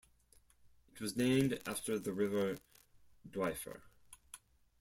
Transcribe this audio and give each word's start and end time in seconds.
It 0.91 0.99
was 0.99 1.15
named 1.15 1.59
after 1.67 1.99
the 1.99 2.11
river 2.11 2.57
Dwyfor. 3.29 3.81